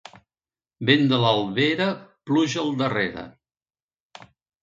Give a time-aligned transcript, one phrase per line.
[0.89, 1.85] Vent de l'Albera,
[2.31, 3.27] pluja al darrere.